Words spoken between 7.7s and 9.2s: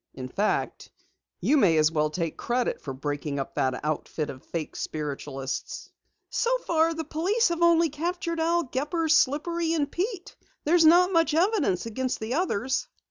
captured Al Gepper,